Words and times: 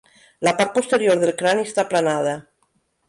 La 0.47 0.53
part 0.61 0.71
posterior 0.77 1.21
del 1.25 1.33
crani 1.43 1.67
està 1.67 1.85
aplanada. 1.85 2.37